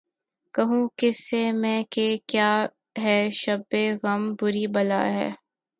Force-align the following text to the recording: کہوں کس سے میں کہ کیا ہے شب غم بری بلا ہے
کہوں 0.53 0.87
کس 0.97 1.17
سے 1.29 1.51
میں 1.51 1.83
کہ 1.89 2.05
کیا 2.27 2.51
ہے 3.01 3.17
شب 3.33 3.75
غم 4.03 4.33
بری 4.41 4.65
بلا 4.67 5.03
ہے 5.13 5.29